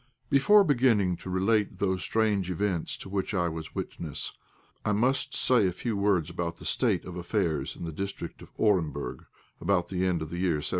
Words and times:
Before 0.31 0.63
beginning 0.63 1.17
to 1.17 1.29
relate 1.29 1.77
those 1.77 2.01
strange 2.01 2.49
events 2.49 2.97
to 2.97 3.07
which 3.07 3.35
I 3.35 3.49
was 3.49 3.75
witness, 3.75 4.31
I 4.83 4.93
must 4.93 5.35
say 5.35 5.67
a 5.67 5.71
few 5.71 5.95
words 5.95 6.27
about 6.27 6.57
the 6.57 6.65
state 6.65 7.05
of 7.05 7.15
affairs 7.17 7.75
in 7.75 7.83
the 7.85 7.91
district 7.91 8.41
of 8.41 8.49
Orenburg 8.57 9.27
about 9.61 9.89
the 9.89 10.03
end 10.07 10.23
of 10.23 10.31
the 10.31 10.39
year 10.39 10.57
1773. 10.57 10.69